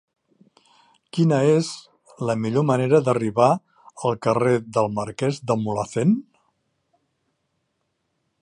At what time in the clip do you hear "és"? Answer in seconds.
1.57-1.69